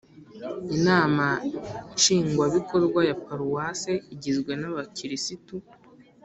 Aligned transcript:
Inama 0.77 1.25
Nshingwabikorwa 1.95 2.99
ya 3.09 3.15
Paruwase 3.25 3.91
igizwe 4.13 4.51
nabakirisitu 4.61 5.55